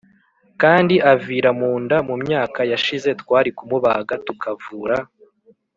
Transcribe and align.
kandi 0.61 0.95
avira 1.13 1.49
mu 1.59 1.71
nda 1.83 1.97
Mu 2.07 2.15
myaka 2.23 2.59
yashize 2.71 3.09
twari 3.21 3.49
kumubaga 3.57 4.13
tukavura 4.25 4.97